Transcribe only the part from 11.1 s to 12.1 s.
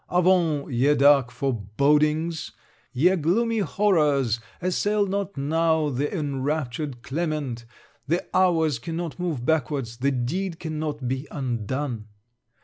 undone.